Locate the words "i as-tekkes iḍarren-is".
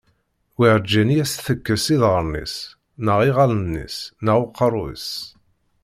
1.15-2.55